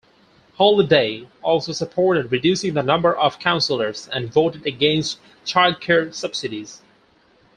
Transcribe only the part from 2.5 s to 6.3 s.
the number of councillors, and voted against childcare